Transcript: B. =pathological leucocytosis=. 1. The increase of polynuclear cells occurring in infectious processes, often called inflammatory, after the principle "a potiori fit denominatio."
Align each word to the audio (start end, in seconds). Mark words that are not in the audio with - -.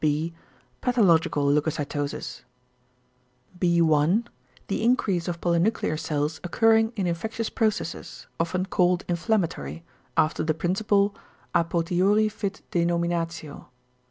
B. 0.03 0.33
=pathological 0.81 1.45
leucocytosis=. 1.45 2.41
1. 3.61 4.27
The 4.67 4.83
increase 4.83 5.27
of 5.27 5.39
polynuclear 5.39 5.99
cells 5.99 6.39
occurring 6.43 6.91
in 6.95 7.05
infectious 7.05 7.51
processes, 7.51 8.25
often 8.39 8.65
called 8.65 9.05
inflammatory, 9.07 9.83
after 10.17 10.43
the 10.43 10.55
principle 10.55 11.15
"a 11.53 11.63
potiori 11.63 12.29
fit 12.31 12.63
denominatio." 12.71 13.67